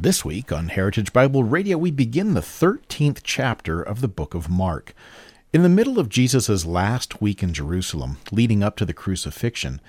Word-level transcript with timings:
This 0.00 0.24
week 0.24 0.52
on 0.52 0.68
Heritage 0.68 1.12
Bible 1.12 1.42
Radio, 1.42 1.76
we 1.76 1.90
begin 1.90 2.34
the 2.34 2.40
13th 2.40 3.18
chapter 3.24 3.82
of 3.82 4.00
the 4.00 4.06
book 4.06 4.32
of 4.32 4.48
Mark. 4.48 4.94
In 5.52 5.64
the 5.64 5.68
middle 5.68 5.98
of 5.98 6.08
Jesus' 6.08 6.64
last 6.64 7.20
week 7.20 7.42
in 7.42 7.52
Jerusalem, 7.52 8.18
leading 8.30 8.62
up 8.62 8.76
to 8.76 8.84
the 8.84 8.92
crucifixion, 8.92 9.80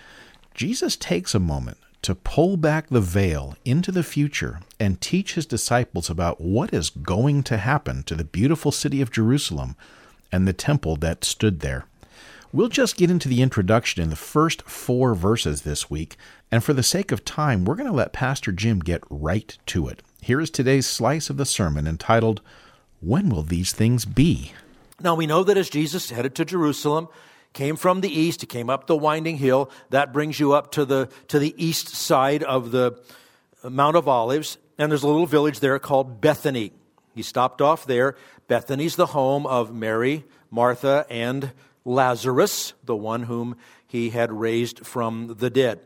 Jesus 0.55 0.97
takes 0.97 1.35
a 1.35 1.39
moment 1.39 1.77
to 2.01 2.15
pull 2.15 2.57
back 2.57 2.89
the 2.89 3.01
veil 3.01 3.55
into 3.65 3.91
the 3.91 4.01
future 4.01 4.61
and 4.79 4.99
teach 4.99 5.35
his 5.35 5.45
disciples 5.45 6.09
about 6.09 6.41
what 6.41 6.73
is 6.73 6.89
going 6.89 7.43
to 7.43 7.57
happen 7.57 8.01
to 8.05 8.15
the 8.15 8.23
beautiful 8.23 8.71
city 8.71 9.01
of 9.01 9.11
Jerusalem 9.11 9.75
and 10.31 10.47
the 10.47 10.53
temple 10.53 10.95
that 10.95 11.23
stood 11.23 11.59
there. 11.59 11.85
We'll 12.51 12.69
just 12.69 12.97
get 12.97 13.11
into 13.11 13.29
the 13.29 13.43
introduction 13.43 14.01
in 14.01 14.09
the 14.09 14.15
first 14.15 14.63
four 14.63 15.13
verses 15.13 15.61
this 15.61 15.87
week, 15.91 16.17
and 16.51 16.63
for 16.63 16.73
the 16.73 16.81
sake 16.81 17.11
of 17.11 17.23
time, 17.23 17.63
we're 17.63 17.75
going 17.75 17.89
to 17.89 17.95
let 17.95 18.11
Pastor 18.11 18.51
Jim 18.51 18.79
get 18.79 19.03
right 19.07 19.55
to 19.67 19.87
it. 19.87 20.01
Here 20.19 20.41
is 20.41 20.49
today's 20.49 20.87
slice 20.87 21.29
of 21.29 21.37
the 21.37 21.45
sermon 21.45 21.85
entitled, 21.85 22.41
When 23.01 23.29
Will 23.29 23.43
These 23.43 23.71
Things 23.71 24.05
Be? 24.05 24.53
Now 24.99 25.13
we 25.13 25.27
know 25.27 25.43
that 25.43 25.59
as 25.59 25.69
Jesus 25.69 26.09
headed 26.09 26.33
to 26.35 26.45
Jerusalem, 26.45 27.07
came 27.53 27.75
from 27.75 28.01
the 28.01 28.09
east, 28.09 28.41
he 28.41 28.47
came 28.47 28.67
up 28.67 28.87
the 28.87 28.97
winding 28.97 29.37
hill, 29.37 29.69
that 29.91 30.11
brings 30.11 30.39
you 30.39 30.53
up 30.53 30.71
to 30.71 30.85
the, 30.85 31.07
to 31.27 31.37
the 31.37 31.53
east 31.63 31.89
side 31.89 32.41
of 32.41 32.71
the 32.71 32.99
uh, 33.63 33.69
Mount 33.69 33.95
of 33.95 34.07
Olives, 34.07 34.57
and 34.79 34.91
there's 34.91 35.03
a 35.03 35.07
little 35.07 35.27
village 35.27 35.59
there 35.59 35.77
called 35.77 36.19
Bethany. 36.19 36.71
He 37.13 37.21
stopped 37.21 37.61
off 37.61 37.85
there. 37.85 38.15
Bethany's 38.47 38.95
the 38.95 39.05
home 39.05 39.45
of 39.45 39.71
Mary, 39.71 40.25
Martha, 40.49 41.05
and 41.11 41.51
Lazarus, 41.85 42.73
the 42.83 42.95
one 42.95 43.23
whom 43.23 43.55
he 43.87 44.09
had 44.09 44.31
raised 44.31 44.85
from 44.85 45.35
the 45.37 45.49
dead. 45.49 45.79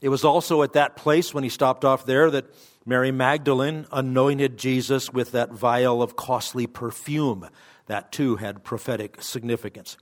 It 0.00 0.08
was 0.08 0.24
also 0.24 0.62
at 0.62 0.72
that 0.72 0.96
place 0.96 1.32
when 1.32 1.44
he 1.44 1.50
stopped 1.50 1.84
off 1.84 2.04
there 2.04 2.30
that 2.30 2.46
Mary 2.84 3.12
Magdalene 3.12 3.86
anointed 3.92 4.58
Jesus 4.58 5.12
with 5.12 5.32
that 5.32 5.52
vial 5.52 6.02
of 6.02 6.16
costly 6.16 6.66
perfume. 6.66 7.48
That 7.86 8.10
too 8.10 8.36
had 8.36 8.64
prophetic 8.64 9.22
significance. 9.22 9.96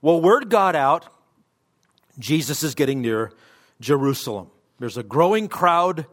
Well, 0.00 0.20
word 0.20 0.48
got 0.48 0.76
out 0.76 1.08
Jesus 2.18 2.62
is 2.62 2.74
getting 2.74 3.00
near 3.00 3.32
Jerusalem. 3.80 4.50
There's 4.78 4.96
a 4.96 5.02
growing 5.02 5.48
crowd 5.48 6.06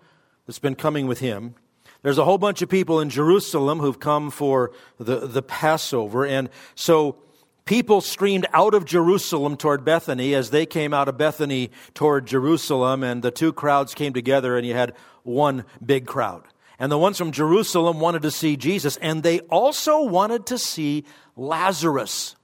that's 0.45 0.60
been 0.60 0.76
coming 0.76 1.08
with 1.08 1.20
him. 1.20 1.56
There's 2.04 2.20
a 2.20 2.26
whole 2.26 2.38
bunch 2.38 2.62
of 2.62 2.70
people 2.70 3.00
in 3.00 3.10
Jerusalem 3.10 3.80
who've 3.80 4.00
come 4.00 4.30
for 4.30 4.72
the, 5.00 5.28
the 5.28 5.42
Passover. 5.42 6.26
And 6.26 6.50
so 6.76 7.17
people 7.66 7.99
streamed 7.99 8.45
out 8.53 8.75
of 8.75 8.85
Jerusalem 8.85 9.58
toward 9.58 9.83
Bethany 9.83 10.35
as 10.35 10.52
they 10.52 10.66
came 10.66 10.94
out 10.94 11.08
of 11.08 11.17
Bethany 11.17 11.71
toward 11.95 12.27
Jerusalem. 12.27 13.03
And 13.03 13.23
the 13.23 13.31
two 13.31 13.52
crowds 13.52 13.94
came 13.95 14.13
together, 14.13 14.55
and 14.55 14.66
you 14.66 14.73
had 14.73 14.94
one 15.23 15.66
big 15.83 16.05
crowd. 16.05 16.43
And 16.77 16.91
the 16.91 16.97
ones 16.97 17.17
from 17.17 17.31
Jerusalem 17.31 17.99
wanted 17.99 18.21
to 18.23 18.31
see 18.31 18.55
Jesus, 18.55 18.97
and 18.97 19.23
they 19.23 19.39
also 19.41 20.03
wanted 20.03 20.45
to 20.47 20.58
see 20.58 21.05
Lazarus. 21.36 22.36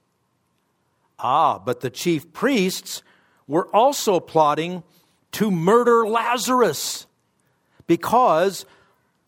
Ah, 1.20 1.60
but 1.60 1.82
the 1.82 1.90
chief 1.90 2.34
priests 2.34 3.04
were 3.48 3.68
also 3.76 4.20
plotting 4.20 4.84
to 5.34 5.52
murder 5.52 6.08
Lazarus 6.08 7.06
because 7.86 8.66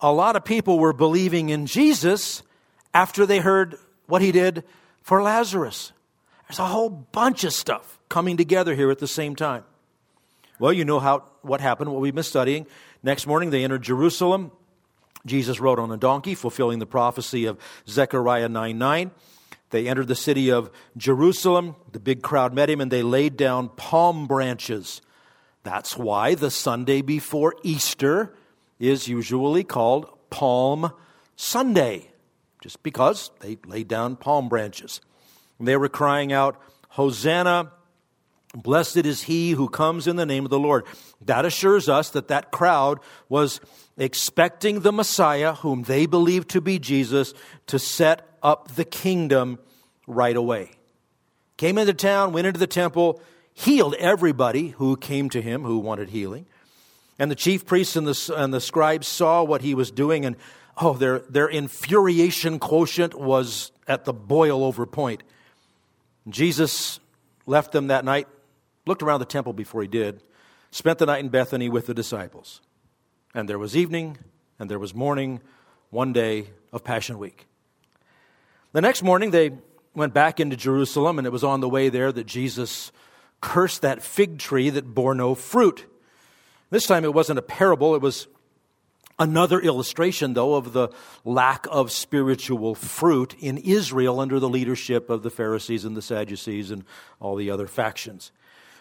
a 0.00 0.12
lot 0.12 0.36
of 0.36 0.44
people 0.44 0.78
were 0.78 0.92
believing 0.92 1.50
in 1.50 1.66
Jesus 1.66 2.42
after 2.92 3.26
they 3.26 3.38
heard 3.38 3.76
what 4.06 4.22
he 4.22 4.32
did 4.32 4.64
for 5.04 5.22
Lazarus. 5.22 5.92
There's 6.48 6.58
a 6.58 6.66
whole 6.66 6.90
bunch 6.90 7.44
of 7.44 7.52
stuff 7.52 8.00
coming 8.08 8.36
together 8.36 8.74
here 8.74 8.90
at 8.90 8.98
the 8.98 9.06
same 9.06 9.36
time. 9.36 9.62
Well, 10.58 10.72
you 10.72 10.84
know 10.84 10.98
how 10.98 11.24
what 11.42 11.60
happened, 11.60 11.92
what 11.92 12.00
we've 12.00 12.14
been 12.14 12.24
studying. 12.24 12.66
Next 13.02 13.26
morning 13.26 13.50
they 13.50 13.62
entered 13.62 13.82
Jerusalem. 13.82 14.50
Jesus 15.26 15.60
rode 15.60 15.78
on 15.78 15.90
a 15.90 15.96
donkey, 15.96 16.34
fulfilling 16.34 16.78
the 16.80 16.86
prophecy 16.86 17.44
of 17.44 17.58
Zechariah 17.88 18.48
9 18.48 18.76
9. 18.76 19.10
They 19.70 19.88
entered 19.88 20.08
the 20.08 20.14
city 20.14 20.50
of 20.50 20.70
Jerusalem. 20.96 21.76
The 21.92 22.00
big 22.00 22.22
crowd 22.22 22.54
met 22.54 22.70
him 22.70 22.80
and 22.80 22.90
they 22.90 23.02
laid 23.02 23.36
down 23.36 23.70
palm 23.70 24.26
branches. 24.26 25.02
That's 25.64 25.96
why 25.96 26.34
the 26.34 26.50
Sunday 26.50 27.02
before 27.02 27.54
Easter 27.62 28.34
is 28.78 29.08
usually 29.08 29.64
called 29.64 30.06
Palm 30.30 30.92
Sunday, 31.36 32.10
just 32.64 32.82
because 32.82 33.30
they 33.40 33.58
laid 33.66 33.88
down 33.88 34.16
palm 34.16 34.48
branches. 34.48 35.02
They 35.60 35.76
were 35.76 35.90
crying 35.90 36.32
out, 36.32 36.58
Hosanna, 36.88 37.70
blessed 38.54 39.04
is 39.04 39.24
he 39.24 39.50
who 39.50 39.68
comes 39.68 40.06
in 40.06 40.16
the 40.16 40.24
name 40.24 40.44
of 40.44 40.50
the 40.50 40.58
Lord. 40.58 40.86
That 41.20 41.44
assures 41.44 41.90
us 41.90 42.08
that 42.10 42.28
that 42.28 42.52
crowd 42.52 43.00
was 43.28 43.60
expecting 43.98 44.80
the 44.80 44.92
Messiah, 44.92 45.52
whom 45.52 45.82
they 45.82 46.06
believed 46.06 46.48
to 46.50 46.62
be 46.62 46.78
Jesus, 46.78 47.34
to 47.66 47.78
set 47.78 48.26
up 48.42 48.76
the 48.76 48.86
kingdom 48.86 49.58
right 50.06 50.34
away. 50.34 50.70
Came 51.58 51.76
into 51.76 51.92
town, 51.92 52.32
went 52.32 52.46
into 52.46 52.58
the 52.58 52.66
temple, 52.66 53.20
healed 53.52 53.94
everybody 53.96 54.68
who 54.68 54.96
came 54.96 55.28
to 55.28 55.42
him 55.42 55.64
who 55.64 55.80
wanted 55.80 56.08
healing. 56.08 56.46
And 57.18 57.30
the 57.30 57.36
chief 57.36 57.64
priests 57.64 57.96
and 57.96 58.06
the, 58.06 58.34
and 58.36 58.52
the 58.52 58.60
scribes 58.60 59.06
saw 59.06 59.42
what 59.42 59.62
he 59.62 59.74
was 59.74 59.90
doing, 59.90 60.24
and 60.24 60.36
oh, 60.76 60.94
their, 60.94 61.20
their 61.20 61.46
infuriation 61.46 62.58
quotient 62.58 63.14
was 63.14 63.70
at 63.86 64.04
the 64.04 64.12
boil 64.12 64.64
over 64.64 64.86
point. 64.86 65.22
Jesus 66.28 66.98
left 67.46 67.72
them 67.72 67.88
that 67.88 68.04
night, 68.04 68.26
looked 68.86 69.02
around 69.02 69.20
the 69.20 69.26
temple 69.26 69.52
before 69.52 69.82
he 69.82 69.88
did, 69.88 70.22
spent 70.70 70.98
the 70.98 71.06
night 71.06 71.20
in 71.20 71.28
Bethany 71.28 71.68
with 71.68 71.86
the 71.86 71.94
disciples. 71.94 72.60
And 73.34 73.48
there 73.48 73.58
was 73.58 73.76
evening, 73.76 74.18
and 74.58 74.70
there 74.70 74.78
was 74.78 74.94
morning, 74.94 75.40
one 75.90 76.12
day 76.12 76.48
of 76.72 76.82
Passion 76.82 77.18
Week. 77.18 77.46
The 78.72 78.80
next 78.80 79.02
morning, 79.02 79.30
they 79.30 79.52
went 79.94 80.12
back 80.12 80.40
into 80.40 80.56
Jerusalem, 80.56 81.18
and 81.18 81.26
it 81.26 81.30
was 81.30 81.44
on 81.44 81.60
the 81.60 81.68
way 81.68 81.88
there 81.88 82.10
that 82.10 82.26
Jesus 82.26 82.90
cursed 83.40 83.82
that 83.82 84.02
fig 84.02 84.38
tree 84.38 84.70
that 84.70 84.94
bore 84.94 85.14
no 85.14 85.34
fruit. 85.34 85.86
This 86.70 86.86
time 86.86 87.04
it 87.04 87.14
wasn't 87.14 87.38
a 87.38 87.42
parable, 87.42 87.94
it 87.94 88.02
was 88.02 88.26
another 89.18 89.60
illustration, 89.60 90.34
though, 90.34 90.54
of 90.54 90.72
the 90.72 90.88
lack 91.24 91.66
of 91.70 91.92
spiritual 91.92 92.74
fruit 92.74 93.34
in 93.38 93.58
Israel 93.58 94.20
under 94.20 94.40
the 94.40 94.48
leadership 94.48 95.10
of 95.10 95.22
the 95.22 95.30
Pharisees 95.30 95.84
and 95.84 95.96
the 95.96 96.02
Sadducees 96.02 96.70
and 96.70 96.84
all 97.20 97.36
the 97.36 97.50
other 97.50 97.66
factions. 97.66 98.32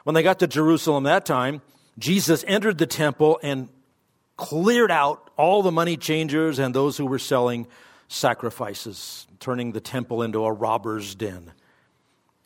When 0.04 0.16
they 0.16 0.24
got 0.24 0.40
to 0.40 0.48
Jerusalem 0.48 1.04
that 1.04 1.26
time, 1.26 1.62
Jesus 1.98 2.44
entered 2.48 2.78
the 2.78 2.88
temple 2.88 3.40
and 3.44 3.70
cleared 4.36 4.92
out 4.92 5.30
all 5.38 5.62
the 5.62 5.72
money 5.72 5.96
changers 5.98 6.60
and 6.60 6.74
those 6.74 6.98
who 6.98 7.06
were 7.06 7.20
selling 7.20 7.68
sacrifices, 8.08 9.28
turning 9.40 9.72
the 9.72 9.82
temple 9.82 10.22
into 10.22 10.44
a 10.44 10.52
robber's 10.52 11.16
den. 11.16 11.52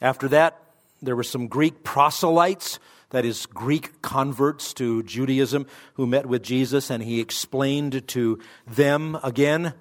After 0.02 0.28
that, 0.30 0.60
there 1.02 1.16
were 1.16 1.24
some 1.24 1.48
Greek 1.48 1.84
proselytes 1.84 2.80
that 3.10 3.24
is, 3.24 3.46
Greek 3.46 4.02
converts 4.02 4.74
to 4.74 5.04
Judaism 5.04 5.66
who 5.94 6.06
met 6.06 6.26
with 6.26 6.44
Jesus, 6.44 6.90
and 6.90 7.02
he 7.02 7.22
explained 7.22 8.08
to 8.10 8.40
them 8.66 9.18
again 9.24 9.74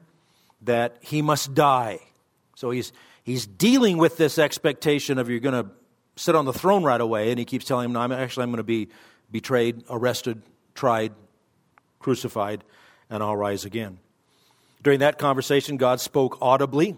that 0.62 0.98
he 1.00 1.22
must 1.22 1.54
die. 1.54 1.98
So 2.54 2.70
he's, 2.70 2.92
he's 3.24 3.46
dealing 3.46 3.98
with 3.98 4.16
this 4.16 4.38
expectation 4.38 5.18
of 5.18 5.28
you're 5.28 5.40
going 5.40 5.64
to 5.64 5.70
sit 6.16 6.34
on 6.34 6.44
the 6.44 6.52
throne 6.52 6.84
right 6.84 7.00
away, 7.00 7.30
and 7.30 7.38
he 7.38 7.44
keeps 7.44 7.64
telling 7.64 7.86
him, 7.86 7.92
no, 7.92 8.00
I'm 8.00 8.12
actually 8.12 8.44
I'm 8.44 8.50
going 8.50 8.58
to 8.58 8.64
be 8.64 8.88
betrayed, 9.30 9.82
arrested, 9.90 10.42
tried, 10.74 11.12
crucified, 11.98 12.62
and 13.10 13.22
I'll 13.22 13.36
rise 13.36 13.64
again. 13.64 13.98
During 14.82 15.00
that 15.00 15.18
conversation, 15.18 15.78
God 15.78 16.00
spoke 16.00 16.38
audibly 16.40 16.96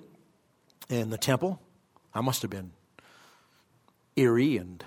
in 0.91 1.11
the 1.11 1.19
temple. 1.19 1.61
I 2.15 2.21
must 2.21 2.43
have 2.43 2.51
been 2.51 2.73
eerie 4.19 4.57
and 4.57 4.85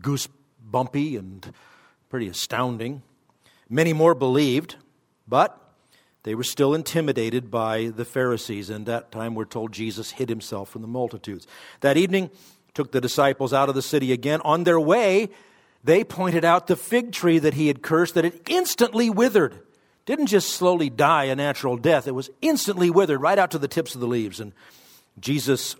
goose 0.00 0.28
bumpy 0.60 1.16
and 1.16 1.52
pretty 2.08 2.28
astounding. 2.28 3.02
Many 3.68 3.92
more 3.92 4.14
believed, 4.14 4.76
but 5.26 5.58
they 6.22 6.34
were 6.34 6.44
still 6.44 6.74
intimidated 6.74 7.50
by 7.50 7.92
the 7.94 8.04
Pharisees, 8.04 8.70
and 8.70 8.86
that 8.86 9.12
time 9.12 9.34
we're 9.34 9.44
told 9.44 9.72
Jesus 9.72 10.12
hid 10.12 10.28
himself 10.28 10.68
from 10.68 10.82
the 10.82 10.88
multitudes. 10.88 11.46
That 11.80 11.96
evening, 11.96 12.30
took 12.76 12.92
the 12.92 13.00
disciples 13.00 13.52
out 13.52 13.68
of 13.68 13.74
the 13.74 13.82
city 13.82 14.12
again. 14.12 14.40
On 14.42 14.64
their 14.64 14.78
way, 14.78 15.30
they 15.82 16.04
pointed 16.04 16.44
out 16.44 16.66
the 16.66 16.76
fig 16.76 17.10
tree 17.10 17.38
that 17.38 17.54
he 17.54 17.68
had 17.68 17.82
cursed, 17.82 18.14
that 18.14 18.24
it 18.24 18.42
instantly 18.48 19.08
withered. 19.10 19.58
Didn't 20.04 20.26
just 20.26 20.50
slowly 20.50 20.90
die 20.90 21.24
a 21.24 21.34
natural 21.34 21.76
death, 21.76 22.06
it 22.06 22.12
was 22.12 22.30
instantly 22.42 22.90
withered 22.90 23.20
right 23.20 23.38
out 23.38 23.50
to 23.52 23.58
the 23.58 23.66
tips 23.66 23.94
of 23.94 24.00
the 24.00 24.06
leaves. 24.06 24.38
And 24.38 24.52
Jesus 25.18 25.74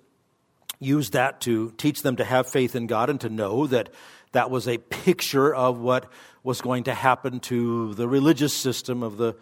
used 0.79 1.13
that 1.15 1.41
to 1.43 1.73
teach 1.73 2.03
them 2.03 2.17
to 2.17 2.25
have 2.25 2.47
faith 2.47 2.77
in 2.77 2.87
God 2.87 3.11
and 3.11 3.21
to 3.23 3.29
know 3.29 3.67
that 3.67 3.91
that 4.33 4.51
was 4.51 4.69
a 4.69 4.79
picture 4.79 5.55
of 5.55 5.79
what 5.79 6.11
was 6.43 6.61
going 6.61 6.85
to 6.85 6.95
happen 6.95 7.41
to 7.41 7.95
the 7.95 8.09
religious 8.09 8.55
system 8.55 9.03
of 9.03 9.17
the 9.17 9.35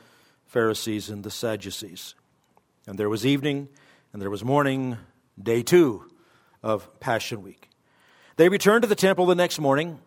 Pharisees 0.46 1.10
and 1.10 1.24
the 1.24 1.30
Sadducees. 1.30 2.14
And 2.86 2.98
there 2.98 3.08
was 3.08 3.26
evening 3.26 3.68
and 4.12 4.22
there 4.22 4.30
was 4.30 4.44
morning, 4.44 4.96
day 5.40 5.62
two 5.62 6.04
of 6.62 6.88
Passion 7.00 7.42
Week. 7.42 7.68
They 8.36 8.48
returned 8.48 8.82
to 8.82 8.88
the 8.88 8.94
temple 8.94 9.26
the 9.26 9.34
next 9.34 9.58
morning. 9.58 9.98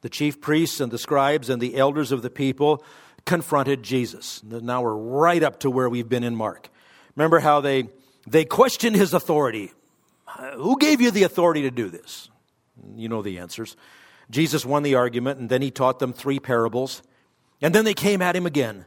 The 0.00 0.08
chief 0.08 0.40
priests 0.40 0.80
and 0.80 0.92
the 0.92 0.98
scribes 0.98 1.48
and 1.48 1.62
the 1.62 1.76
elders 1.76 2.12
of 2.12 2.22
the 2.22 2.30
people 2.30 2.84
confronted 3.24 3.82
Jesus. 3.82 4.42
Now 4.44 4.82
we're 4.82 4.94
right 4.94 5.42
up 5.42 5.60
to 5.60 5.70
where 5.70 5.88
we've 5.88 6.08
been 6.08 6.24
in 6.24 6.36
Mark. 6.36 6.68
Remember 7.16 7.38
how 7.38 7.60
they, 7.60 7.88
they 8.26 8.44
questioned 8.44 8.96
his 8.96 9.14
authority. 9.14 9.72
Who 10.56 10.78
gave 10.78 11.00
you 11.00 11.10
the 11.10 11.22
authority 11.22 11.62
to 11.62 11.70
do 11.70 11.88
this? 11.88 12.30
You 12.96 13.08
know 13.08 13.22
the 13.22 13.38
answers. 13.38 13.76
Jesus 14.30 14.64
won 14.64 14.82
the 14.82 14.94
argument, 14.94 15.38
and 15.38 15.48
then 15.48 15.62
he 15.62 15.70
taught 15.70 15.98
them 15.98 16.12
three 16.12 16.40
parables. 16.40 17.02
And 17.60 17.74
then 17.74 17.84
they 17.84 17.94
came 17.94 18.22
at 18.22 18.34
him 18.34 18.46
again. 18.46 18.86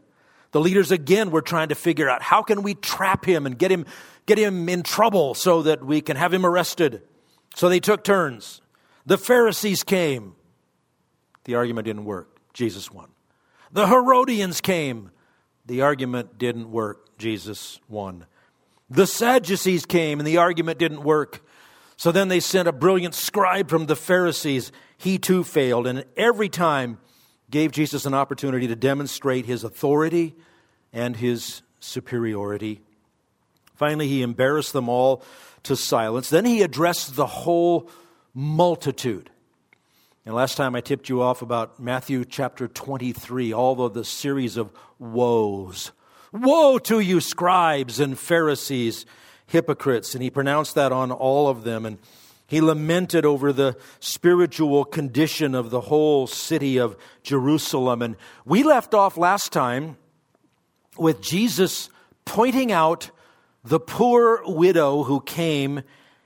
The 0.51 0.59
leaders 0.59 0.91
again 0.91 1.31
were 1.31 1.41
trying 1.41 1.69
to 1.69 1.75
figure 1.75 2.09
out 2.09 2.21
how 2.21 2.41
can 2.41 2.63
we 2.63 2.73
trap 2.73 3.25
him 3.25 3.45
and 3.45 3.57
get 3.57 3.71
him, 3.71 3.85
get 4.25 4.37
him 4.37 4.67
in 4.69 4.83
trouble 4.83 5.33
so 5.33 5.61
that 5.63 5.85
we 5.85 6.01
can 6.01 6.17
have 6.17 6.33
him 6.33 6.45
arrested. 6.45 7.01
So 7.55 7.69
they 7.69 7.79
took 7.79 8.03
turns. 8.03 8.61
The 9.05 9.17
Pharisees 9.17 9.83
came. 9.83 10.35
The 11.43 11.55
argument 11.55 11.85
didn't 11.85 12.05
work. 12.05 12.39
Jesus 12.53 12.91
won. 12.91 13.09
The 13.71 13.87
Herodians 13.87 14.61
came. 14.61 15.11
The 15.65 15.81
argument 15.81 16.37
didn't 16.37 16.71
work. 16.71 17.17
Jesus 17.17 17.79
won. 17.89 18.25
The 18.89 19.07
Sadducees 19.07 19.85
came, 19.85 20.19
and 20.19 20.27
the 20.27 20.37
argument 20.37 20.79
didn't 20.79 21.03
work. 21.03 21.45
So 21.97 22.11
then 22.11 22.27
they 22.27 22.39
sent 22.39 22.67
a 22.67 22.71
brilliant 22.71 23.15
scribe 23.15 23.69
from 23.69 23.87
the 23.87 23.95
Pharisees. 23.95 24.71
He 24.97 25.17
too 25.17 25.43
failed, 25.43 25.87
and 25.87 26.05
every 26.15 26.49
time 26.49 26.99
gave 27.49 27.71
Jesus 27.71 28.05
an 28.05 28.13
opportunity 28.13 28.67
to 28.67 28.75
demonstrate 28.75 29.45
his 29.45 29.63
authority 29.63 30.35
and 30.93 31.15
his 31.15 31.61
superiority. 31.79 32.81
Finally, 33.75 34.07
he 34.07 34.21
embarrassed 34.21 34.73
them 34.73 34.89
all 34.89 35.23
to 35.63 35.75
silence. 35.75 36.29
Then 36.29 36.45
he 36.45 36.61
addressed 36.61 37.15
the 37.15 37.27
whole 37.27 37.89
multitude. 38.33 39.29
And 40.25 40.35
last 40.35 40.55
time 40.55 40.75
I 40.75 40.81
tipped 40.81 41.09
you 41.09 41.21
off 41.21 41.41
about 41.41 41.79
Matthew 41.79 42.25
chapter 42.25 42.67
23, 42.67 43.53
all 43.53 43.81
of 43.81 43.93
the 43.93 44.03
series 44.03 44.57
of 44.57 44.71
woes. 44.99 45.91
Woe 46.31 46.77
to 46.79 46.99
you, 46.99 47.21
scribes 47.21 47.99
and 47.99 48.17
Pharisees, 48.17 49.05
hypocrites. 49.45 50.13
And 50.13 50.23
he 50.23 50.29
pronounced 50.29 50.75
that 50.75 50.91
on 50.91 51.11
all 51.11 51.47
of 51.47 51.63
them. 51.63 51.85
And 51.85 51.97
he 52.47 52.61
lamented 52.61 53.25
over 53.25 53.51
the 53.51 53.77
spiritual 53.99 54.85
condition 54.85 55.53
of 55.53 55.69
the 55.69 55.81
whole 55.81 56.27
city 56.27 56.77
of 56.77 56.97
Jerusalem. 57.23 58.01
And 58.01 58.15
we 58.45 58.63
left 58.63 58.93
off 58.93 59.17
last 59.17 59.51
time 59.51 59.97
with 60.97 61.21
Jesus 61.21 61.89
pointing 62.25 62.71
out 62.71 63.11
the 63.63 63.79
poor 63.79 64.41
widow 64.45 65.03
who 65.03 65.19
came 65.21 65.81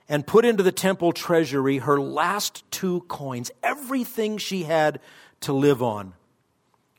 and 0.08 0.26
put 0.26 0.44
into 0.44 0.62
the 0.62 0.72
temple 0.72 1.12
treasury 1.12 1.78
her 1.78 2.00
last 2.00 2.62
two 2.70 3.00
coins, 3.08 3.50
everything 3.62 4.38
she 4.38 4.62
had 4.64 5.00
to 5.40 5.52
live 5.52 5.82
on. 5.82 6.14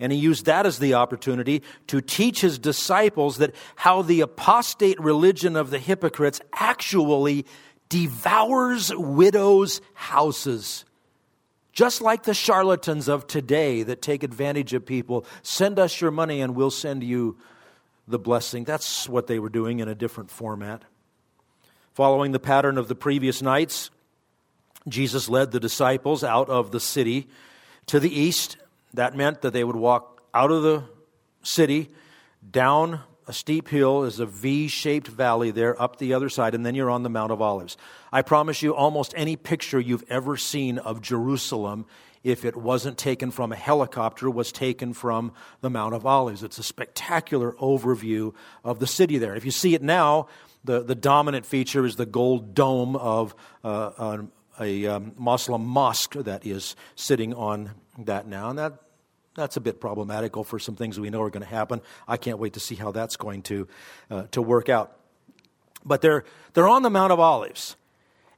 And 0.03 0.11
he 0.11 0.19
used 0.19 0.47
that 0.47 0.65
as 0.65 0.79
the 0.79 0.95
opportunity 0.95 1.63
to 1.87 2.01
teach 2.01 2.41
his 2.41 2.59
disciples 2.59 3.37
that 3.37 3.55
how 3.77 4.01
the 4.01 4.19
apostate 4.19 4.99
religion 4.99 5.55
of 5.55 5.69
the 5.69 5.79
hypocrites 5.79 6.41
actually 6.51 7.45
devours 7.87 8.93
widows' 8.93 9.79
houses. 9.93 10.83
Just 11.71 12.01
like 12.01 12.23
the 12.23 12.33
charlatans 12.33 13.07
of 13.07 13.27
today 13.27 13.81
that 13.83 14.01
take 14.01 14.23
advantage 14.23 14.73
of 14.73 14.85
people, 14.85 15.25
send 15.41 15.79
us 15.79 16.01
your 16.01 16.11
money 16.11 16.41
and 16.41 16.53
we'll 16.53 16.69
send 16.69 17.01
you 17.01 17.37
the 18.05 18.19
blessing. 18.19 18.65
That's 18.65 19.07
what 19.07 19.27
they 19.27 19.39
were 19.39 19.47
doing 19.47 19.79
in 19.79 19.87
a 19.87 19.95
different 19.95 20.29
format. 20.29 20.83
Following 21.93 22.33
the 22.33 22.39
pattern 22.39 22.77
of 22.77 22.89
the 22.89 22.95
previous 22.95 23.41
nights, 23.41 23.89
Jesus 24.85 25.29
led 25.29 25.51
the 25.51 25.61
disciples 25.61 26.25
out 26.25 26.49
of 26.49 26.71
the 26.71 26.81
city 26.81 27.29
to 27.85 28.01
the 28.01 28.13
east. 28.13 28.57
That 28.93 29.15
meant 29.15 29.41
that 29.41 29.53
they 29.53 29.63
would 29.63 29.75
walk 29.75 30.23
out 30.33 30.51
of 30.51 30.63
the 30.63 30.83
city, 31.41 31.89
down 32.49 33.01
a 33.27 33.33
steep 33.33 33.69
hill, 33.69 34.03
is 34.03 34.19
a 34.19 34.25
V 34.25 34.67
shaped 34.67 35.07
valley 35.07 35.51
there, 35.51 35.81
up 35.81 35.97
the 35.97 36.13
other 36.13 36.29
side, 36.29 36.53
and 36.53 36.65
then 36.65 36.75
you're 36.75 36.89
on 36.89 37.03
the 37.03 37.09
Mount 37.09 37.31
of 37.31 37.41
Olives. 37.41 37.77
I 38.11 38.21
promise 38.21 38.61
you, 38.61 38.75
almost 38.75 39.13
any 39.15 39.35
picture 39.35 39.79
you've 39.79 40.03
ever 40.09 40.37
seen 40.37 40.77
of 40.77 41.01
Jerusalem 41.01 41.85
if 42.23 42.45
it 42.45 42.55
wasn't 42.55 42.97
taken 42.97 43.31
from 43.31 43.51
a 43.51 43.55
helicopter, 43.55 44.29
was 44.29 44.51
taken 44.51 44.93
from 44.93 45.33
the 45.61 45.69
Mount 45.69 45.93
of 45.93 46.05
Olives. 46.05 46.41
It's 46.41 46.57
a 46.57 46.63
spectacular 46.63 47.51
overview 47.53 48.33
of 48.63 48.79
the 48.79 48.87
city 48.87 49.17
there. 49.17 49.35
If 49.35 49.43
you 49.45 49.51
see 49.51 49.75
it 49.75 49.81
now, 49.81 50.27
the, 50.63 50.81
the 50.81 50.95
dominant 50.95 51.45
feature 51.45 51.85
is 51.85 51.97
the 51.97 52.05
gold 52.05 52.55
dome 52.55 52.95
of 52.95 53.35
uh, 53.63 54.19
a, 54.59 54.87
um, 54.87 55.13
Muslim 55.17 55.65
mosque 55.65 56.13
that 56.13 56.45
is 56.45 56.75
sitting 56.95 57.33
on 57.33 57.71
that 57.99 58.27
now. 58.27 58.49
And 58.49 58.59
that, 58.59 58.73
that's 59.35 59.57
a 59.57 59.61
bit 59.61 59.79
problematical 59.81 60.43
for 60.43 60.59
some 60.59 60.75
things 60.75 60.99
we 60.99 61.09
know 61.09 61.21
are 61.21 61.29
going 61.29 61.43
to 61.43 61.49
happen. 61.49 61.81
I 62.07 62.17
can't 62.17 62.39
wait 62.39 62.53
to 62.53 62.59
see 62.59 62.75
how 62.75 62.91
that's 62.91 63.15
going 63.15 63.41
to, 63.43 63.67
uh, 64.09 64.23
to 64.31 64.41
work 64.41 64.69
out. 64.69 64.97
But 65.85 66.01
they're, 66.01 66.23
they're 66.53 66.67
on 66.67 66.83
the 66.83 66.89
Mount 66.89 67.11
of 67.11 67.19
Olives. 67.19 67.75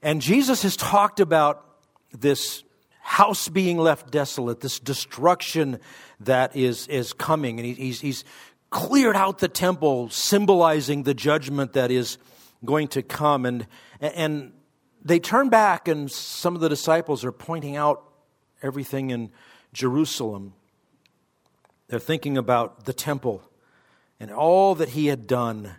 And 0.02 0.22
Jesus 0.22 0.64
has 0.64 0.76
talked 0.76 1.20
about 1.20 1.66
this 2.12 2.64
house 3.02 3.50
being 3.50 3.78
left 3.78 4.12
desolate, 4.12 4.62
this 4.62 4.80
destruction 4.80 5.80
that 6.22 6.56
is, 6.56 6.88
is 6.88 7.14
coming. 7.14 7.60
And 7.60 7.66
he, 7.68 7.74
he's, 7.74 8.02
he's 8.02 8.24
cleared 8.70 9.16
out 9.16 9.40
the 9.40 9.48
temple, 9.48 10.10
symbolizing 10.10 11.04
the 11.04 11.14
judgment 11.14 11.74
that 11.74 11.92
is 11.92 12.18
going 12.64 12.88
to 12.90 13.04
come. 13.04 13.46
And, 13.46 13.68
and 14.00 14.54
they 15.06 15.20
turn 15.20 15.50
back, 15.50 15.88
and 15.88 16.12
some 16.12 16.56
of 16.56 16.62
the 16.62 16.68
disciples 16.68 17.24
are 17.24 17.32
pointing 17.32 17.76
out 17.76 18.04
everything 18.64 19.12
in 19.12 19.30
Jerusalem. 19.72 20.54
They're 21.88 22.00
thinking 22.00 22.38
about 22.38 22.86
the 22.86 22.94
temple 22.94 23.44
and 24.20 24.32
all 24.32 24.74
that 24.76 24.90
he 24.90 25.06
had 25.06 25.28
done. 25.28 25.76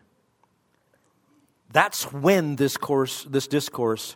That's 1.72 2.12
when 2.12 2.54
this 2.56 2.76
course, 2.76 3.24
this 3.24 3.48
discourse 3.48 4.14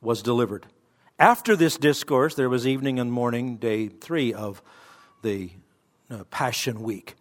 was 0.00 0.22
delivered. 0.22 0.66
After 1.18 1.56
this 1.56 1.76
discourse, 1.76 2.36
there 2.36 2.48
was 2.48 2.64
evening 2.64 3.00
and 3.00 3.10
morning, 3.10 3.56
day 3.56 3.88
three 3.88 4.32
of 4.32 4.62
the 5.22 5.50
uh, 6.08 6.22
Passion 6.30 6.82
Week. 6.82 7.16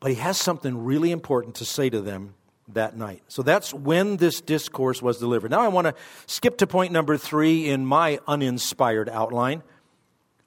But 0.00 0.12
he 0.12 0.16
has 0.16 0.38
something 0.38 0.84
really 0.84 1.10
important 1.10 1.56
to 1.56 1.66
say 1.66 1.90
to 1.90 2.00
them 2.00 2.34
that 2.68 2.96
night. 2.96 3.22
So 3.28 3.42
that's 3.42 3.74
when 3.74 4.16
this 4.16 4.40
discourse 4.40 5.02
was 5.02 5.18
delivered. 5.18 5.50
Now 5.50 5.60
I 5.60 5.68
want 5.68 5.86
to 5.86 5.94
skip 6.26 6.58
to 6.58 6.66
point 6.66 6.92
number 6.92 7.16
three 7.16 7.68
in 7.68 7.84
my 7.84 8.18
uninspired 8.26 9.08
outline. 9.08 9.62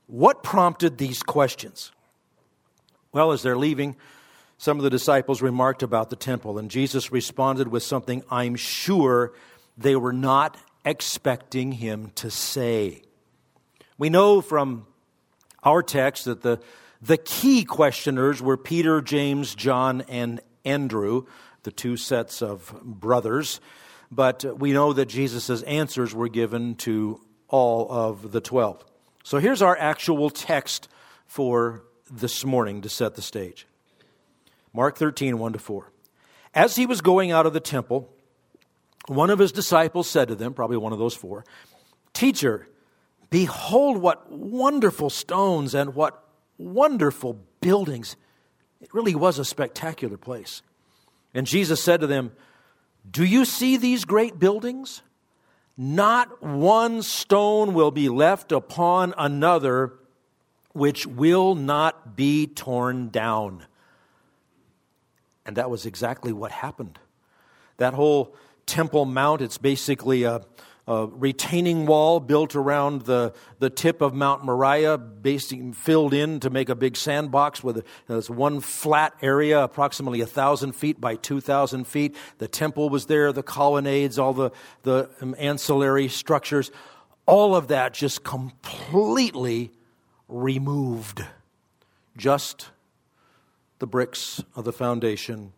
What 0.07 0.43
prompted 0.43 0.97
these 0.97 1.23
questions? 1.23 1.91
Well, 3.11 3.31
as 3.31 3.41
they're 3.41 3.57
leaving, 3.57 3.95
some 4.57 4.77
of 4.77 4.83
the 4.83 4.89
disciples 4.89 5.41
remarked 5.41 5.83
about 5.83 6.09
the 6.09 6.15
temple, 6.15 6.57
and 6.57 6.71
Jesus 6.71 7.11
responded 7.11 7.67
with 7.67 7.83
something 7.83 8.23
I'm 8.29 8.55
sure 8.55 9.33
they 9.77 9.95
were 9.95 10.13
not 10.13 10.57
expecting 10.85 11.73
him 11.73 12.11
to 12.15 12.29
say. 12.29 13.01
We 13.97 14.09
know 14.09 14.41
from 14.41 14.85
our 15.63 15.81
text 15.81 16.25
that 16.25 16.41
the, 16.41 16.59
the 17.01 17.17
key 17.17 17.63
questioners 17.63 18.41
were 18.41 18.57
Peter, 18.57 19.01
James, 19.01 19.55
John, 19.55 20.01
and 20.07 20.39
Andrew, 20.63 21.25
the 21.65 21.71
two 21.71 21.97
sets 21.97 22.41
of 22.41 22.73
brothers. 22.83 23.59
But 24.09 24.57
we 24.57 24.71
know 24.71 24.93
that 24.93 25.07
Jesus' 25.07 25.61
answers 25.63 26.15
were 26.15 26.29
given 26.29 26.75
to 26.75 27.19
all 27.49 27.91
of 27.91 28.31
the 28.31 28.39
twelve. 28.39 28.85
So 29.23 29.39
here's 29.39 29.61
our 29.61 29.77
actual 29.77 30.29
text 30.29 30.87
for 31.27 31.83
this 32.09 32.45
morning 32.45 32.81
to 32.81 32.89
set 32.89 33.15
the 33.15 33.21
stage 33.21 33.67
Mark 34.73 34.97
13, 34.97 35.37
1 35.37 35.53
to 35.53 35.59
4. 35.59 35.91
As 36.53 36.75
he 36.77 36.85
was 36.85 37.01
going 37.01 37.31
out 37.31 37.45
of 37.45 37.53
the 37.53 37.59
temple, 37.59 38.09
one 39.07 39.29
of 39.29 39.39
his 39.39 39.51
disciples 39.51 40.09
said 40.09 40.29
to 40.29 40.35
them, 40.35 40.53
probably 40.53 40.77
one 40.77 40.93
of 40.93 40.99
those 40.99 41.13
four, 41.13 41.43
Teacher, 42.13 42.69
behold 43.29 43.97
what 43.97 44.31
wonderful 44.31 45.09
stones 45.09 45.75
and 45.75 45.93
what 45.93 46.23
wonderful 46.57 47.37
buildings. 47.59 48.15
It 48.79 48.93
really 48.93 49.15
was 49.15 49.37
a 49.37 49.43
spectacular 49.43 50.15
place. 50.15 50.61
And 51.35 51.45
Jesus 51.45 51.83
said 51.83 51.99
to 51.99 52.07
them, 52.07 52.31
Do 53.09 53.23
you 53.23 53.45
see 53.45 53.77
these 53.77 54.05
great 54.05 54.39
buildings? 54.39 55.03
Not 55.77 56.41
one 56.41 57.03
stone 57.03 57.73
will 57.73 57.91
be 57.91 58.09
left 58.09 58.51
upon 58.51 59.13
another 59.17 59.93
which 60.71 61.05
will 61.05 61.53
not 61.53 62.15
be 62.15 62.47
torn 62.47 63.09
down. 63.09 63.65
And 65.45 65.57
that 65.57 65.69
was 65.69 65.85
exactly 65.85 66.33
what 66.33 66.51
happened. 66.51 66.97
That 67.77 67.93
whole 67.93 68.35
Temple 68.65 69.05
Mount. 69.05 69.41
It's 69.41 69.57
basically 69.57 70.23
a, 70.23 70.41
a 70.87 71.07
retaining 71.07 71.87
wall 71.87 72.19
built 72.19 72.55
around 72.55 73.03
the, 73.03 73.33
the 73.57 73.69
tip 73.69 74.01
of 74.01 74.13
Mount 74.13 74.45
Moriah, 74.45 74.97
basically 74.97 75.71
filled 75.71 76.13
in 76.13 76.39
to 76.41 76.49
make 76.49 76.69
a 76.69 76.75
big 76.75 76.95
sandbox 76.95 77.63
with 77.63 77.83
a, 78.07 78.21
one 78.31 78.59
flat 78.59 79.13
area, 79.21 79.63
approximately 79.63 80.21
a 80.21 80.27
thousand 80.27 80.73
feet 80.73 81.01
by 81.01 81.15
two 81.15 81.41
thousand 81.41 81.87
feet. 81.87 82.15
The 82.37 82.47
temple 82.47 82.89
was 82.89 83.07
there, 83.07 83.31
the 83.31 83.41
colonnades, 83.41 84.19
all 84.19 84.33
the, 84.33 84.51
the 84.83 85.09
um, 85.21 85.35
ancillary 85.39 86.07
structures, 86.07 86.69
all 87.25 87.55
of 87.55 87.69
that 87.69 87.93
just 87.93 88.23
completely 88.23 89.71
removed. 90.27 91.25
Just 92.15 92.69
the 93.79 93.87
bricks 93.87 94.43
of 94.55 94.65
the 94.65 94.71
foundation 94.71 95.51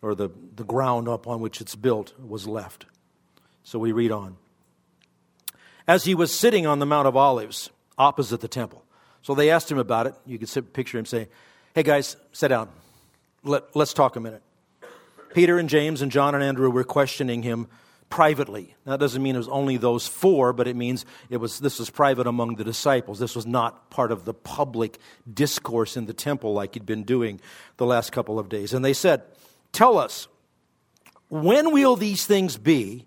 or 0.00 0.14
the, 0.14 0.30
the 0.56 0.64
ground 0.64 1.08
upon 1.08 1.40
which 1.40 1.60
it's 1.60 1.76
built 1.76 2.18
was 2.18 2.48
left. 2.48 2.86
So 3.62 3.78
we 3.78 3.92
read 3.92 4.10
on. 4.10 4.36
As 5.86 6.04
he 6.04 6.14
was 6.14 6.32
sitting 6.32 6.66
on 6.66 6.78
the 6.78 6.86
Mount 6.86 7.08
of 7.08 7.16
Olives 7.16 7.70
opposite 7.98 8.40
the 8.40 8.48
temple. 8.48 8.84
So 9.22 9.34
they 9.34 9.50
asked 9.50 9.70
him 9.70 9.78
about 9.78 10.06
it. 10.06 10.14
You 10.26 10.44
sit, 10.46 10.72
picture 10.72 10.98
him 10.98 11.06
saying, 11.06 11.28
Hey 11.74 11.82
guys, 11.82 12.16
sit 12.32 12.48
down. 12.48 12.68
Let, 13.44 13.74
let's 13.74 13.92
talk 13.92 14.16
a 14.16 14.20
minute. 14.20 14.42
Peter 15.34 15.58
and 15.58 15.68
James 15.68 16.02
and 16.02 16.12
John 16.12 16.34
and 16.34 16.44
Andrew 16.44 16.70
were 16.70 16.84
questioning 16.84 17.42
him 17.42 17.68
privately. 18.10 18.74
That 18.84 19.00
doesn't 19.00 19.22
mean 19.22 19.34
it 19.34 19.38
was 19.38 19.48
only 19.48 19.78
those 19.78 20.06
four, 20.06 20.52
but 20.52 20.68
it 20.68 20.76
means 20.76 21.06
it 21.30 21.38
was 21.38 21.60
this 21.60 21.78
was 21.78 21.88
private 21.88 22.26
among 22.26 22.56
the 22.56 22.64
disciples. 22.64 23.18
This 23.18 23.34
was 23.34 23.46
not 23.46 23.88
part 23.88 24.12
of 24.12 24.26
the 24.26 24.34
public 24.34 24.98
discourse 25.32 25.96
in 25.96 26.04
the 26.04 26.12
temple 26.12 26.52
like 26.52 26.74
he'd 26.74 26.84
been 26.84 27.04
doing 27.04 27.40
the 27.78 27.86
last 27.86 28.12
couple 28.12 28.38
of 28.38 28.50
days. 28.50 28.74
And 28.74 28.84
they 28.84 28.92
said, 28.92 29.22
Tell 29.72 29.96
us, 29.96 30.28
when 31.30 31.72
will 31.72 31.96
these 31.96 32.26
things 32.26 32.58
be? 32.58 33.06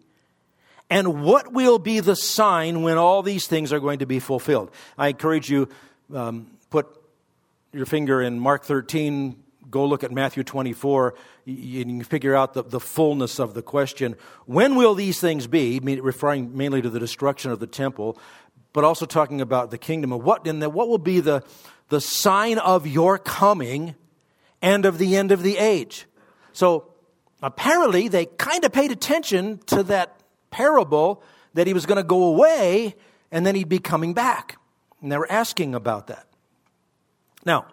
And 0.90 1.24
what 1.24 1.52
will 1.52 1.80
be 1.80 2.00
the 2.00 2.16
sign 2.16 2.84
when 2.84 2.98
all 2.98 3.24
these 3.24 3.48
things 3.48 3.74
are 3.74 3.80
going 3.80 4.00
to 4.00 4.06
be 4.06 4.20
fulfilled? 4.20 4.72
I 4.98 5.10
encourage 5.10 5.50
you, 5.50 5.68
um, 6.14 6.48
put 6.70 6.88
your 7.74 7.86
finger 7.86 8.22
in 8.22 8.40
Mark 8.40 8.64
13, 8.64 9.36
go 9.70 9.86
look 9.86 10.04
at 10.04 10.12
Matthew 10.12 10.44
24, 10.44 11.16
you 11.46 11.84
can 11.84 12.04
figure 12.04 12.36
out 12.36 12.54
the, 12.54 12.64
the 12.64 12.80
fullness 12.80 13.40
of 13.40 13.54
the 13.54 13.62
question. 13.62 14.16
When 14.46 14.76
will 14.76 14.96
these 14.96 15.20
things 15.20 15.48
be? 15.48 15.80
Referring 15.80 16.56
mainly 16.56 16.82
to 16.82 16.90
the 16.90 17.00
destruction 17.00 17.52
of 17.52 17.60
the 17.60 17.68
temple, 17.68 18.18
but 18.74 18.84
also 18.84 19.06
talking 19.06 19.42
about 19.42 19.72
the 19.72 19.78
kingdom. 19.78 20.12
of 20.12 20.24
what, 20.24 20.48
and 20.48 20.62
what 20.74 20.88
will 20.88 20.98
be 20.98 21.20
the, 21.20 21.44
the 21.90 22.02
sign 22.02 22.58
of 22.58 22.86
your 22.86 23.18
coming 23.18 23.96
and 24.62 24.86
of 24.86 24.98
the 24.98 25.16
end 25.16 25.32
of 25.32 25.44
the 25.44 25.58
age? 25.58 26.06
So 26.54 26.92
apparently 27.42 28.08
they 28.08 28.26
kind 28.26 28.64
of 28.64 28.72
paid 28.72 28.92
attention 28.92 29.60
to 29.68 29.84
that 29.84 30.16
parable 30.56 31.22
that 31.54 31.68
he 31.68 31.74
was 31.74 31.86
going 31.86 31.98
to 31.98 32.04
go 32.04 32.24
away 32.24 32.96
and 33.30 33.46
then 33.46 33.56
he'd 33.56 33.68
be 33.68 33.80
coming 33.80 34.14
back. 34.14 34.58
And 35.02 35.12
they 35.12 35.18
were 35.18 35.30
asking 35.30 35.76
about 35.76 36.08
that. 36.08 36.28
Now, 37.46 37.66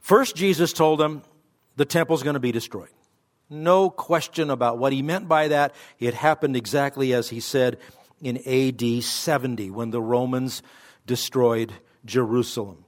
first 0.00 0.36
Jesus 0.36 0.74
told 0.74 1.00
them 1.00 1.22
the 1.76 1.86
temple's 1.86 2.22
going 2.22 2.34
to 2.34 2.40
be 2.40 2.52
destroyed. 2.52 2.90
No 3.48 3.88
question 3.88 4.50
about 4.50 4.76
what 4.76 4.92
he 4.92 5.00
meant 5.00 5.26
by 5.26 5.48
that. 5.48 5.74
It 5.98 6.12
happened 6.12 6.54
exactly 6.54 7.14
as 7.14 7.30
he 7.30 7.40
said 7.40 7.78
in 8.20 8.36
AD 8.46 9.02
70 9.02 9.70
when 9.70 9.90
the 9.90 10.02
Romans 10.02 10.62
destroyed 11.06 11.72
Jerusalem. 12.04 12.84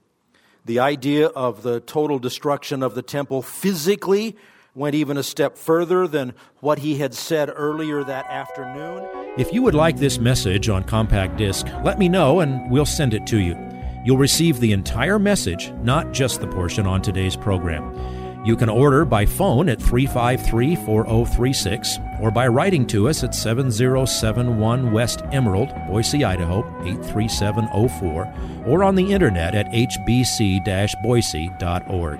The 0.65 0.79
idea 0.79 1.27
of 1.27 1.63
the 1.63 1.79
total 1.79 2.19
destruction 2.19 2.83
of 2.83 2.93
the 2.93 3.01
temple 3.01 3.41
physically 3.41 4.37
went 4.73 4.95
even 4.95 5.17
a 5.17 5.23
step 5.23 5.57
further 5.57 6.07
than 6.07 6.33
what 6.59 6.79
he 6.79 6.97
had 6.97 7.13
said 7.13 7.51
earlier 7.53 8.03
that 8.03 8.25
afternoon. 8.27 9.07
If 9.37 9.51
you 9.53 9.61
would 9.63 9.75
like 9.75 9.97
this 9.97 10.17
message 10.17 10.69
on 10.69 10.83
compact 10.83 11.37
disc, 11.37 11.67
let 11.83 11.99
me 11.99 12.07
know 12.07 12.39
and 12.39 12.69
we'll 12.71 12.85
send 12.85 13.13
it 13.13 13.25
to 13.27 13.39
you. 13.39 13.57
You'll 14.05 14.17
receive 14.17 14.59
the 14.59 14.71
entire 14.71 15.19
message, 15.19 15.71
not 15.83 16.11
just 16.11 16.41
the 16.41 16.47
portion 16.47 16.87
on 16.87 17.01
today's 17.01 17.35
program. 17.35 17.93
You 18.43 18.55
can 18.55 18.69
order 18.69 19.05
by 19.05 19.27
phone 19.27 19.69
at 19.69 19.79
353 19.79 20.75
4036 20.77 21.99
or 22.21 22.31
by 22.31 22.47
writing 22.47 22.87
to 22.87 23.07
us 23.07 23.23
at 23.23 23.35
7071 23.35 24.91
West 24.91 25.21
Emerald, 25.31 25.69
Boise, 25.87 26.23
Idaho 26.23 26.59
83704, 26.83 28.33
or 28.65 28.83
on 28.83 28.95
the 28.95 29.11
internet 29.13 29.53
at 29.53 29.67
hbc 29.67 31.01
boise.org. 31.03 32.19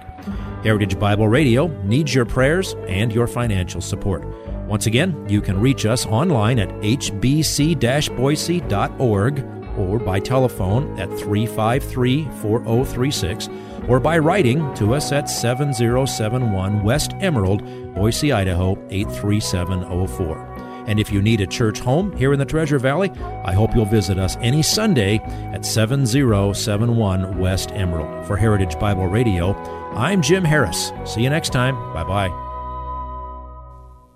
Heritage 0.64 1.00
Bible 1.00 1.28
Radio 1.28 1.68
needs 1.84 2.14
your 2.14 2.26
prayers 2.26 2.76
and 2.88 3.12
your 3.12 3.28
financial 3.28 3.82
support. 3.82 4.26
Once 4.68 4.86
again, 4.86 5.26
you 5.28 5.42
can 5.42 5.60
reach 5.60 5.86
us 5.86 6.06
online 6.06 6.60
at 6.60 6.70
hbc 6.82 8.16
boise.org 8.16 9.46
or 9.78 10.00
by 10.00 10.20
telephone 10.20 11.00
at 11.00 11.10
353 11.10 12.26
4036 12.42 13.50
or 13.88 14.00
by 14.00 14.18
writing 14.18 14.74
to 14.76 14.94
us 14.94 15.12
at 15.12 15.30
7071 15.30 16.84
West 16.84 17.14
Emerald, 17.20 17.64
Boise, 17.96 18.32
Idaho 18.32 18.78
83704. 18.90 20.51
And 20.92 21.00
if 21.00 21.10
you 21.10 21.22
need 21.22 21.40
a 21.40 21.48
church 21.48 21.80
home 21.80 22.14
here 22.18 22.34
in 22.34 22.40
the 22.40 22.44
Treasure 22.44 22.78
Valley, 22.78 23.12
I 23.46 23.54
hope 23.54 23.74
you'll 23.74 23.86
visit 23.86 24.20
us 24.20 24.36
any 24.42 24.62
Sunday 24.62 25.20
at 25.54 25.66
7071 25.66 27.40
West 27.40 27.72
Emerald. 27.72 28.28
For 28.28 28.36
Heritage 28.36 28.78
Bible 28.78 29.08
Radio, 29.08 29.56
I'm 29.96 30.22
Jim 30.22 30.44
Harris. 30.44 30.92
See 31.06 31.24
you 31.24 31.30
next 31.30 31.54
time. 31.54 31.76
Bye 31.94 32.04
bye. 32.04 32.51